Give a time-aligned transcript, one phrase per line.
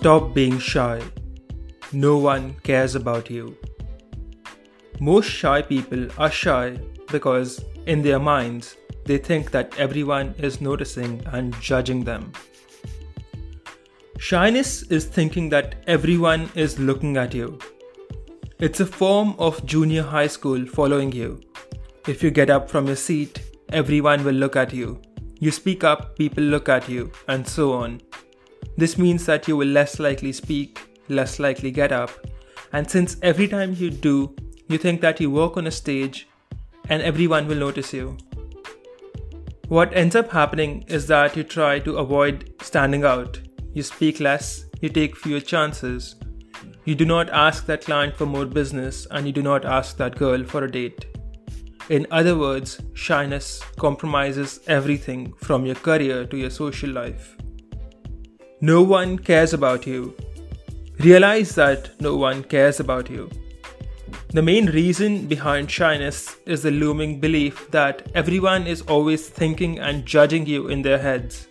[0.00, 0.98] Stop being shy.
[1.92, 3.54] No one cares about you.
[4.98, 6.78] Most shy people are shy
[7.12, 12.32] because, in their minds, they think that everyone is noticing and judging them.
[14.18, 17.58] Shyness is thinking that everyone is looking at you.
[18.58, 21.42] It's a form of junior high school following you.
[22.08, 25.02] If you get up from your seat, everyone will look at you.
[25.40, 28.00] You speak up, people look at you, and so on.
[28.76, 32.10] This means that you will less likely speak, less likely get up,
[32.72, 34.34] and since every time you do,
[34.68, 36.28] you think that you walk on a stage
[36.88, 38.16] and everyone will notice you.
[39.68, 43.40] What ends up happening is that you try to avoid standing out.
[43.72, 46.16] You speak less, you take fewer chances.
[46.84, 50.16] You do not ask that client for more business, and you do not ask that
[50.16, 51.06] girl for a date.
[51.88, 57.36] In other words, shyness compromises everything from your career to your social life.
[58.62, 60.14] No one cares about you.
[60.98, 63.30] Realize that no one cares about you.
[64.34, 70.04] The main reason behind shyness is the looming belief that everyone is always thinking and
[70.04, 71.48] judging you in their heads.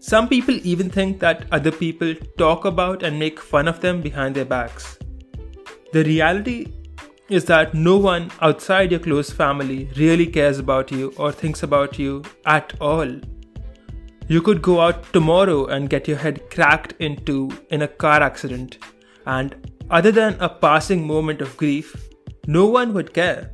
[0.00, 4.34] Some people even think that other people talk about and make fun of them behind
[4.34, 4.98] their backs.
[5.92, 6.72] The reality
[7.28, 11.96] is that no one outside your close family really cares about you or thinks about
[11.96, 13.20] you at all.
[14.28, 18.78] You could go out tomorrow and get your head cracked into in a car accident,
[19.24, 19.56] and
[19.90, 21.96] other than a passing moment of grief,
[22.46, 23.50] no one would care.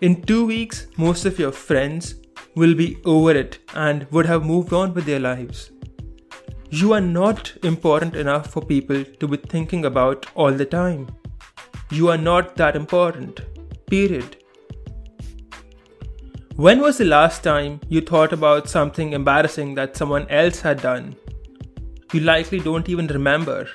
[0.00, 2.16] In two weeks, most of your friends
[2.56, 5.70] will be over it and would have moved on with their lives.
[6.70, 11.06] You are not important enough for people to be thinking about all the time.
[11.92, 13.42] You are not that important.
[13.86, 14.43] Period.
[16.56, 21.16] When was the last time you thought about something embarrassing that someone else had done?
[22.12, 23.68] You likely don't even remember.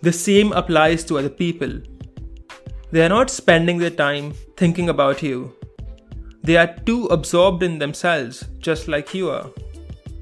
[0.00, 1.82] The same applies to other people.
[2.90, 5.52] They are not spending their time thinking about you.
[6.42, 9.50] They are too absorbed in themselves, just like you are.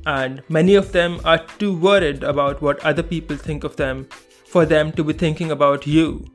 [0.04, 4.08] And many of them are too worried about what other people think of them
[4.46, 6.26] for them to be thinking about you.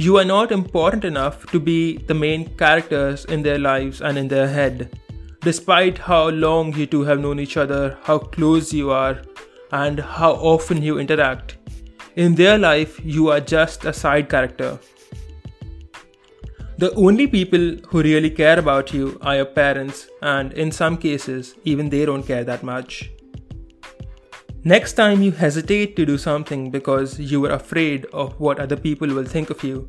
[0.00, 4.28] You are not important enough to be the main characters in their lives and in
[4.28, 4.96] their head.
[5.40, 9.20] Despite how long you two have known each other, how close you are,
[9.72, 11.56] and how often you interact,
[12.14, 14.78] in their life you are just a side character.
[16.76, 21.56] The only people who really care about you are your parents, and in some cases,
[21.64, 23.10] even they don't care that much.
[24.64, 29.06] Next time you hesitate to do something because you are afraid of what other people
[29.06, 29.88] will think of you,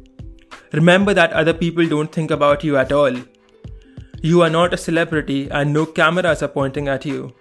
[0.74, 3.12] remember that other people don't think about you at all.
[4.22, 7.34] You are not a celebrity and no cameras are pointing at you.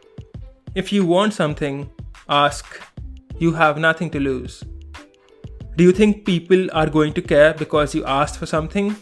[0.75, 1.91] If you want something,
[2.29, 2.81] ask.
[3.39, 4.65] You have nothing to lose.
[5.77, 8.97] Do you think people are going to care because you asked for something?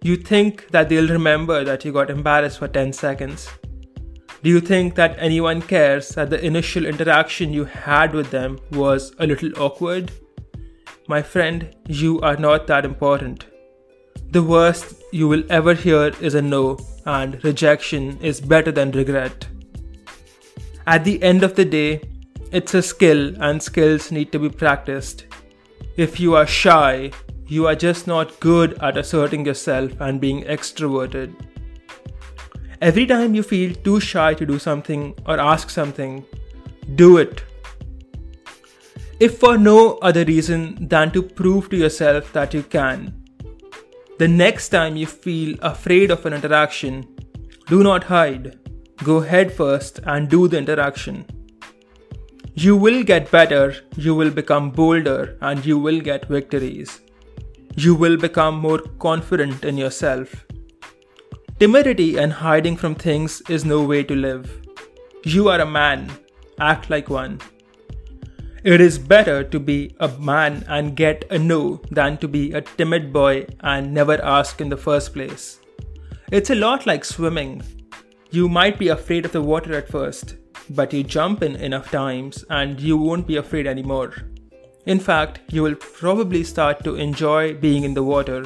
[0.00, 3.48] You think that they'll remember that you got embarrassed for 10 seconds?
[4.42, 9.14] Do you think that anyone cares that the initial interaction you had with them was
[9.20, 10.10] a little awkward?
[11.06, 13.46] My friend, you are not that important.
[14.32, 19.46] The worst you will ever hear is a no, and rejection is better than regret.
[20.88, 22.00] At the end of the day,
[22.50, 25.26] it's a skill, and skills need to be practiced.
[25.96, 27.12] If you are shy,
[27.46, 31.32] you are just not good at asserting yourself and being extroverted.
[32.82, 36.24] Every time you feel too shy to do something or ask something,
[36.96, 37.44] do it.
[39.20, 43.14] If for no other reason than to prove to yourself that you can.
[44.18, 47.06] The next time you feel afraid of an interaction,
[47.68, 48.58] do not hide.
[49.04, 51.24] Go head first and do the interaction.
[52.54, 57.00] You will get better, you will become bolder, and you will get victories.
[57.76, 60.34] You will become more confident in yourself.
[61.58, 64.60] Timidity and hiding from things is no way to live.
[65.24, 66.10] You are a man,
[66.58, 67.40] act like one.
[68.64, 72.60] It is better to be a man and get a no than to be a
[72.60, 75.60] timid boy and never ask in the first place.
[76.30, 77.62] It's a lot like swimming.
[78.30, 80.36] You might be afraid of the water at first,
[80.70, 84.14] but you jump in enough times and you won't be afraid anymore.
[84.86, 88.44] In fact, you will probably start to enjoy being in the water.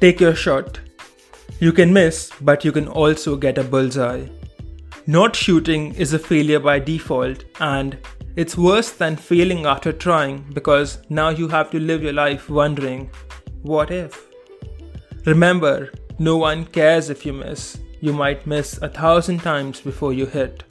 [0.00, 0.80] Take your shot.
[1.60, 4.26] You can miss, but you can also get a bullseye.
[5.06, 7.98] Not shooting is a failure by default, and
[8.36, 13.10] it's worse than failing after trying because now you have to live your life wondering,
[13.62, 14.26] what if?
[15.24, 17.78] Remember, no one cares if you miss.
[18.00, 20.64] You might miss a thousand times before you hit.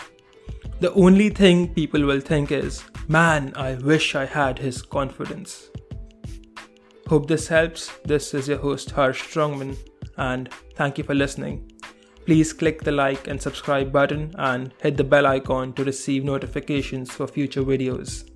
[0.83, 5.69] the only thing people will think is, man, I wish I had his confidence.
[7.07, 7.91] Hope this helps.
[8.05, 9.77] This is your host Harsh Strongman,
[10.17, 11.69] and thank you for listening.
[12.25, 17.11] Please click the like and subscribe button and hit the bell icon to receive notifications
[17.11, 18.29] for future videos.